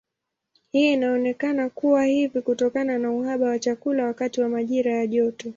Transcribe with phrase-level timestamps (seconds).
[0.71, 5.49] Hii inaonekana kuwa hivi kutokana na uhaba wa chakula wakati wa majira ya joto.